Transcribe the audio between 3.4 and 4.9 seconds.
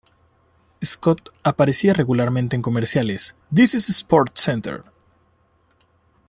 "This is SportsCenter".